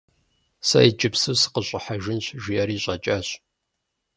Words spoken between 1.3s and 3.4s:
сыкъыщӀыхьэжынщ,– жиӀэри щӀэкӀащ.